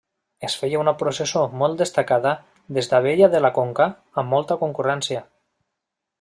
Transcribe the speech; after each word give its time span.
Es 0.47 0.53
feia 0.59 0.79
una 0.83 0.93
processó 1.01 1.43
molt 1.63 1.77
destacada 1.83 2.31
des 2.79 2.91
d'Abella 2.95 3.31
de 3.35 3.43
la 3.47 3.53
Conca, 3.59 3.89
amb 4.23 4.35
molta 4.37 4.59
concurrència. 4.65 5.25